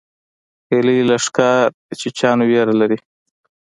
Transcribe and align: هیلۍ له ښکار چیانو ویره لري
هیلۍ 0.69 0.99
له 1.09 1.15
ښکار 1.25 1.67
چیانو 2.17 2.43
ویره 2.49 2.73
لري 2.81 2.97